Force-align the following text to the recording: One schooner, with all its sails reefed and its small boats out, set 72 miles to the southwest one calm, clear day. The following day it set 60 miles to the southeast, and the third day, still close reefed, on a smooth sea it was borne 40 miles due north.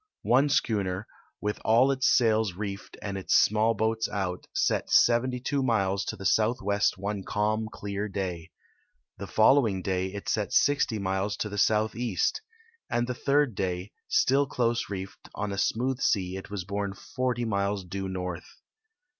One 0.23 0.49
schooner, 0.49 1.05
with 1.41 1.59
all 1.63 1.91
its 1.91 2.07
sails 2.09 2.53
reefed 2.53 2.97
and 3.03 3.19
its 3.19 3.35
small 3.35 3.75
boats 3.75 4.09
out, 4.09 4.47
set 4.51 4.89
72 4.89 5.61
miles 5.61 6.05
to 6.05 6.15
the 6.15 6.25
southwest 6.25 6.97
one 6.97 7.23
calm, 7.23 7.67
clear 7.71 8.09
day. 8.09 8.49
The 9.19 9.27
following 9.27 9.83
day 9.83 10.07
it 10.11 10.27
set 10.27 10.53
60 10.53 10.97
miles 10.97 11.37
to 11.37 11.49
the 11.49 11.59
southeast, 11.59 12.41
and 12.89 13.05
the 13.05 13.13
third 13.13 13.53
day, 13.53 13.91
still 14.07 14.47
close 14.47 14.89
reefed, 14.89 15.29
on 15.35 15.51
a 15.51 15.57
smooth 15.59 15.99
sea 16.01 16.35
it 16.35 16.49
was 16.49 16.63
borne 16.65 16.93
40 16.93 17.45
miles 17.45 17.85
due 17.85 18.09
north. 18.09 18.55